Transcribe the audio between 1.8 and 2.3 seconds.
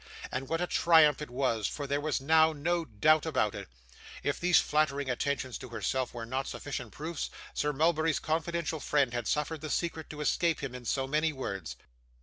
there was